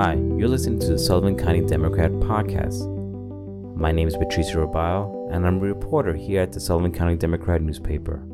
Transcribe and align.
Hi, 0.00 0.14
you're 0.14 0.48
listening 0.48 0.78
to 0.78 0.86
the 0.86 0.98
Sullivan 0.98 1.36
County 1.36 1.60
Democrat 1.60 2.10
podcast. 2.10 2.88
My 3.76 3.92
name 3.92 4.08
is 4.08 4.16
Patricia 4.16 4.56
Robile, 4.56 5.30
and 5.30 5.46
I'm 5.46 5.58
a 5.58 5.60
reporter 5.60 6.14
here 6.14 6.40
at 6.40 6.54
the 6.54 6.58
Sullivan 6.58 6.90
County 6.90 7.16
Democrat 7.16 7.60
newspaper. 7.60 8.26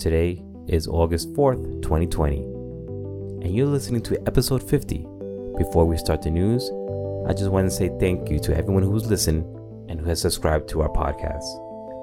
Today 0.00 0.42
is 0.66 0.88
August 0.88 1.32
4th, 1.34 1.80
2020, 1.80 2.38
and 2.38 3.54
you're 3.54 3.68
listening 3.68 4.02
to 4.02 4.20
episode 4.26 4.68
50. 4.68 5.06
Before 5.58 5.84
we 5.84 5.96
start 5.96 6.22
the 6.22 6.30
news, 6.32 6.68
I 7.28 7.34
just 7.34 7.52
want 7.52 7.70
to 7.70 7.76
say 7.76 7.96
thank 8.00 8.28
you 8.28 8.40
to 8.40 8.56
everyone 8.56 8.82
who's 8.82 9.06
listened 9.06 9.44
and 9.88 10.00
who 10.00 10.06
has 10.06 10.22
subscribed 10.22 10.68
to 10.70 10.82
our 10.82 10.88
podcast. 10.88 11.44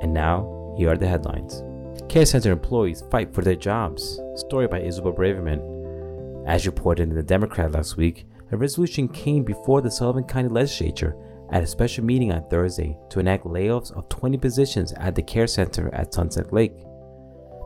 And 0.02 0.14
now, 0.14 0.74
here 0.78 0.90
are 0.92 0.98
the 0.98 1.10
headlines. 1.10 1.62
Care 2.08 2.26
Center 2.26 2.54
employees 2.54 3.04
fight 3.12 3.34
for 3.34 3.42
their 3.42 3.56
jobs. 3.56 4.22
Story 4.36 4.70
by 4.70 4.80
Isabel 4.80 5.12
Braverman. 5.12 6.48
As 6.48 6.66
reported 6.66 7.10
in 7.10 7.16
the 7.16 7.22
Democrat 7.22 7.74
last 7.74 7.98
week, 7.98 8.28
a 8.52 8.58
resolution 8.58 9.08
came 9.08 9.44
before 9.44 9.82
the 9.82 9.90
Sullivan 9.90 10.26
County 10.26 10.50
Legislature 10.50 11.16
at 11.52 11.64
a 11.64 11.68
special 11.68 12.04
meeting 12.04 12.32
on 12.32 12.48
Thursday 12.50 12.98
to 13.10 13.20
enact 13.20 13.46
layoffs 13.46 13.96
of 13.98 14.10
20 14.10 14.38
positions 14.38 14.94
at 14.94 15.16
the 15.16 15.22
care 15.22 15.48
center 15.48 15.94
at 15.94 16.14
Sunset 16.14 16.52
Lake. 16.52 16.78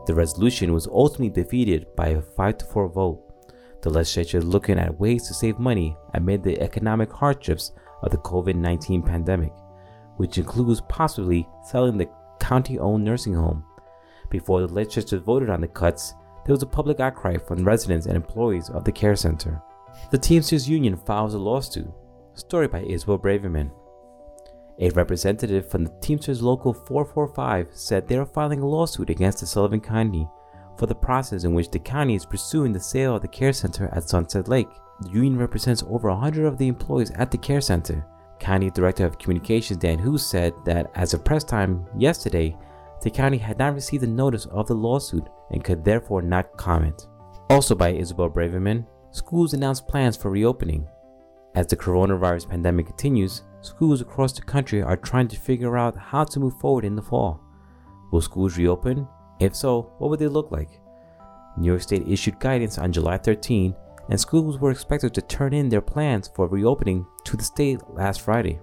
The 0.06 0.14
resolution 0.14 0.72
was 0.72 0.86
ultimately 0.86 1.42
defeated 1.42 1.86
by 1.96 2.08
a 2.08 2.22
5 2.22 2.58
to 2.58 2.64
4 2.66 2.88
vote. 2.88 3.22
The 3.82 3.90
legislature 3.90 4.38
is 4.38 4.44
looking 4.44 4.78
at 4.78 4.98
ways 4.98 5.26
to 5.26 5.34
save 5.34 5.58
money 5.58 5.96
amid 6.14 6.42
the 6.42 6.60
economic 6.60 7.12
hardships 7.12 7.72
of 8.02 8.12
the 8.12 8.18
COVID 8.18 8.54
19 8.54 9.02
pandemic, 9.02 9.52
which 10.16 10.38
includes 10.38 10.82
possibly 10.88 11.48
selling 11.64 11.98
the 11.98 12.08
county 12.38 12.78
owned 12.78 13.04
nursing 13.04 13.34
home. 13.34 13.64
Before 14.30 14.60
the 14.60 14.72
legislature 14.72 15.18
voted 15.18 15.50
on 15.50 15.60
the 15.60 15.68
cuts, 15.68 16.14
there 16.44 16.52
was 16.52 16.62
a 16.62 16.66
public 16.66 17.00
outcry 17.00 17.36
from 17.36 17.64
residents 17.64 18.06
and 18.06 18.14
employees 18.14 18.70
of 18.70 18.84
the 18.84 18.92
care 18.92 19.16
center. 19.16 19.60
The 20.10 20.18
Teamsters 20.18 20.68
Union 20.68 20.96
files 20.96 21.34
a 21.34 21.38
lawsuit. 21.38 21.90
Story 22.34 22.68
by 22.68 22.82
Isabel 22.82 23.18
Braverman. 23.18 23.70
A 24.78 24.90
representative 24.90 25.70
from 25.70 25.84
the 25.84 25.92
Teamsters 26.00 26.42
Local 26.42 26.72
445 26.72 27.68
said 27.72 28.06
they 28.06 28.18
are 28.18 28.26
filing 28.26 28.60
a 28.60 28.66
lawsuit 28.66 29.10
against 29.10 29.40
the 29.40 29.46
Sullivan 29.46 29.80
County 29.80 30.28
for 30.78 30.86
the 30.86 30.94
process 30.94 31.44
in 31.44 31.54
which 31.54 31.70
the 31.70 31.78
county 31.78 32.14
is 32.14 32.26
pursuing 32.26 32.72
the 32.72 32.80
sale 32.80 33.16
of 33.16 33.22
the 33.22 33.28
care 33.28 33.52
center 33.52 33.88
at 33.92 34.08
Sunset 34.08 34.48
Lake. 34.48 34.68
The 35.00 35.08
union 35.08 35.38
represents 35.38 35.82
over 35.88 36.08
100 36.10 36.44
of 36.44 36.58
the 36.58 36.68
employees 36.68 37.10
at 37.12 37.30
the 37.30 37.38
care 37.38 37.60
center. 37.60 38.06
County 38.38 38.70
Director 38.70 39.06
of 39.06 39.18
Communications 39.18 39.78
Dan 39.78 39.98
Hust 39.98 40.30
said 40.30 40.52
that 40.66 40.90
as 40.94 41.14
of 41.14 41.24
press 41.24 41.42
time 41.42 41.86
yesterday, 41.96 42.56
the 43.02 43.10
county 43.10 43.38
had 43.38 43.58
not 43.58 43.74
received 43.74 44.04
a 44.04 44.06
notice 44.06 44.46
of 44.46 44.66
the 44.66 44.74
lawsuit 44.74 45.26
and 45.50 45.64
could 45.64 45.84
therefore 45.84 46.22
not 46.22 46.56
comment. 46.56 47.08
Also 47.48 47.74
by 47.74 47.90
Isabel 47.90 48.28
Braverman, 48.28 48.86
schools 49.16 49.54
announced 49.54 49.88
plans 49.88 50.14
for 50.14 50.30
reopening. 50.30 50.86
As 51.54 51.66
the 51.66 51.76
coronavirus 51.76 52.50
pandemic 52.50 52.86
continues, 52.86 53.44
schools 53.62 54.02
across 54.02 54.34
the 54.34 54.42
country 54.42 54.82
are 54.82 54.96
trying 54.96 55.26
to 55.28 55.40
figure 55.40 55.78
out 55.78 55.96
how 55.96 56.24
to 56.24 56.38
move 56.38 56.58
forward 56.60 56.84
in 56.84 56.94
the 56.94 57.02
fall. 57.02 57.40
Will 58.12 58.20
schools 58.20 58.58
reopen? 58.58 59.08
If 59.40 59.56
so, 59.56 59.94
what 59.98 60.10
would 60.10 60.18
they 60.18 60.28
look 60.28 60.52
like? 60.52 60.68
New 61.56 61.68
York 61.68 61.80
State 61.80 62.06
issued 62.06 62.38
guidance 62.38 62.76
on 62.76 62.92
July 62.92 63.16
13, 63.16 63.74
and 64.10 64.20
schools 64.20 64.58
were 64.58 64.70
expected 64.70 65.14
to 65.14 65.22
turn 65.22 65.54
in 65.54 65.70
their 65.70 65.80
plans 65.80 66.30
for 66.34 66.46
reopening 66.46 67.06
to 67.24 67.38
the 67.38 67.44
state 67.44 67.80
last 67.88 68.20
Friday. 68.20 68.60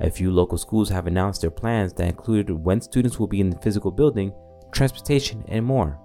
A 0.00 0.10
few 0.10 0.32
local 0.32 0.58
schools 0.58 0.88
have 0.88 1.06
announced 1.06 1.40
their 1.40 1.52
plans 1.52 1.92
that 1.94 2.08
included 2.08 2.52
when 2.52 2.80
students 2.80 3.20
will 3.20 3.28
be 3.28 3.40
in 3.40 3.50
the 3.50 3.58
physical 3.60 3.92
building, 3.92 4.32
transportation, 4.72 5.44
and 5.46 5.64
more. 5.64 6.00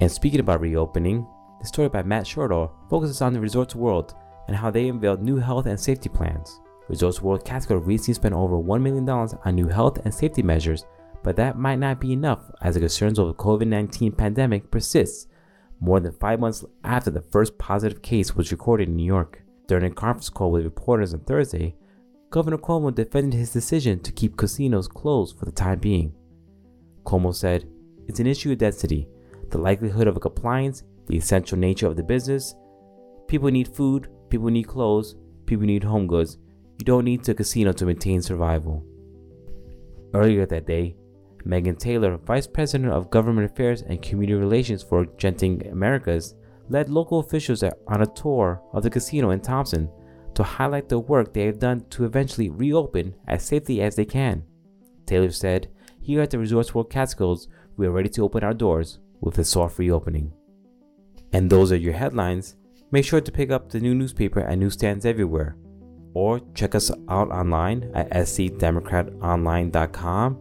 And 0.00 0.10
speaking 0.10 0.40
about 0.40 0.60
reopening, 0.60 1.26
the 1.60 1.66
story 1.66 1.88
by 1.88 2.02
Matt 2.02 2.24
Shortall 2.24 2.70
focuses 2.88 3.20
on 3.20 3.32
the 3.32 3.40
Resorts 3.40 3.74
World 3.74 4.14
and 4.46 4.56
how 4.56 4.70
they 4.70 4.88
unveiled 4.88 5.22
new 5.22 5.36
health 5.36 5.66
and 5.66 5.78
safety 5.78 6.08
plans. 6.08 6.60
Resorts 6.88 7.20
World 7.20 7.44
Catskill 7.44 7.78
recently 7.78 8.14
spent 8.14 8.34
over 8.34 8.56
$1 8.56 8.80
million 8.80 9.08
on 9.08 9.54
new 9.54 9.68
health 9.68 9.98
and 10.04 10.14
safety 10.14 10.42
measures, 10.42 10.86
but 11.22 11.36
that 11.36 11.58
might 11.58 11.78
not 11.78 12.00
be 12.00 12.12
enough 12.12 12.50
as 12.62 12.74
the 12.74 12.80
concerns 12.80 13.18
over 13.18 13.32
the 13.32 13.38
COVID 13.38 13.66
19 13.66 14.12
pandemic 14.12 14.70
persists 14.70 15.26
more 15.80 16.00
than 16.00 16.12
five 16.12 16.40
months 16.40 16.64
after 16.84 17.10
the 17.10 17.20
first 17.20 17.58
positive 17.58 18.02
case 18.02 18.34
was 18.34 18.50
recorded 18.50 18.88
in 18.88 18.96
New 18.96 19.04
York. 19.04 19.42
During 19.66 19.84
a 19.84 19.94
conference 19.94 20.30
call 20.30 20.50
with 20.50 20.64
reporters 20.64 21.12
on 21.12 21.20
Thursday, 21.20 21.76
Governor 22.30 22.58
Cuomo 22.58 22.94
defended 22.94 23.38
his 23.38 23.52
decision 23.52 24.00
to 24.00 24.12
keep 24.12 24.36
casinos 24.36 24.88
closed 24.88 25.38
for 25.38 25.44
the 25.44 25.52
time 25.52 25.78
being. 25.78 26.14
Cuomo 27.04 27.34
said, 27.34 27.68
It's 28.06 28.20
an 28.20 28.26
issue 28.26 28.52
of 28.52 28.58
density, 28.58 29.08
the 29.50 29.58
likelihood 29.58 30.08
of 30.08 30.16
a 30.16 30.20
compliance 30.20 30.82
the 31.08 31.16
essential 31.16 31.58
nature 31.58 31.86
of 31.86 31.96
the 31.96 32.02
business. 32.02 32.54
People 33.26 33.50
need 33.50 33.68
food, 33.68 34.08
people 34.30 34.48
need 34.48 34.68
clothes, 34.68 35.16
people 35.46 35.66
need 35.66 35.84
home 35.84 36.06
goods. 36.06 36.38
You 36.78 36.84
don't 36.84 37.04
need 37.04 37.24
to 37.24 37.34
casino 37.34 37.72
to 37.72 37.86
maintain 37.86 38.22
survival. 38.22 38.84
Earlier 40.14 40.46
that 40.46 40.66
day, 40.66 40.96
Megan 41.44 41.76
Taylor, 41.76 42.16
Vice 42.18 42.46
President 42.46 42.92
of 42.92 43.10
Government 43.10 43.50
Affairs 43.50 43.82
and 43.82 44.00
Community 44.02 44.38
Relations 44.38 44.82
for 44.82 45.06
Genting 45.06 45.70
Americas, 45.72 46.34
led 46.68 46.90
local 46.90 47.20
officials 47.20 47.62
on 47.62 48.02
a 48.02 48.06
tour 48.06 48.62
of 48.72 48.82
the 48.82 48.90
casino 48.90 49.30
in 49.30 49.40
Thompson 49.40 49.90
to 50.34 50.42
highlight 50.42 50.88
the 50.88 50.98
work 50.98 51.32
they 51.32 51.46
have 51.46 51.58
done 51.58 51.84
to 51.90 52.04
eventually 52.04 52.50
reopen 52.50 53.14
as 53.26 53.44
safely 53.44 53.80
as 53.80 53.96
they 53.96 54.04
can. 54.04 54.44
Taylor 55.06 55.30
said, 55.30 55.68
Here 56.00 56.20
at 56.20 56.30
the 56.30 56.38
Resorts 56.38 56.74
World 56.74 56.90
Catskills, 56.90 57.48
we 57.76 57.86
are 57.86 57.92
ready 57.92 58.08
to 58.10 58.22
open 58.22 58.44
our 58.44 58.54
doors 58.54 58.98
with 59.20 59.38
a 59.38 59.44
soft 59.44 59.78
reopening. 59.78 60.32
And 61.32 61.50
those 61.50 61.72
are 61.72 61.76
your 61.76 61.94
headlines. 61.94 62.54
Make 62.90 63.04
sure 63.04 63.20
to 63.20 63.32
pick 63.32 63.50
up 63.50 63.70
the 63.70 63.80
new 63.80 63.94
newspaper 63.94 64.40
at 64.40 64.58
newsstands 64.58 65.04
everywhere. 65.04 65.56
Or 66.14 66.40
check 66.54 66.74
us 66.74 66.90
out 67.08 67.30
online 67.30 67.90
at 67.94 68.08
scdemocratonline.com 68.10 70.38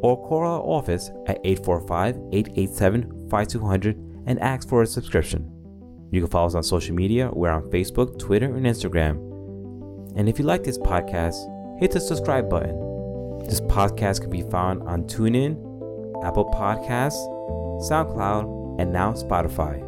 or 0.00 0.28
call 0.28 0.40
our 0.40 0.60
office 0.60 1.10
at 1.26 1.40
845 1.44 2.16
887 2.32 3.28
5200 3.30 3.96
and 4.26 4.38
ask 4.40 4.68
for 4.68 4.82
a 4.82 4.86
subscription. 4.86 5.50
You 6.10 6.20
can 6.20 6.30
follow 6.30 6.46
us 6.46 6.54
on 6.54 6.62
social 6.62 6.94
media. 6.94 7.30
We're 7.32 7.50
on 7.50 7.70
Facebook, 7.70 8.18
Twitter, 8.18 8.54
and 8.54 8.66
Instagram. 8.66 9.16
And 10.16 10.28
if 10.28 10.38
you 10.38 10.44
like 10.44 10.64
this 10.64 10.78
podcast, 10.78 11.80
hit 11.80 11.90
the 11.90 12.00
subscribe 12.00 12.48
button. 12.48 12.76
This 13.44 13.60
podcast 13.60 14.20
can 14.20 14.30
be 14.30 14.42
found 14.42 14.82
on 14.82 15.04
TuneIn, 15.04 15.56
Apple 16.24 16.46
Podcasts, 16.46 17.18
SoundCloud, 17.88 18.80
and 18.80 18.92
now 18.92 19.12
Spotify. 19.12 19.87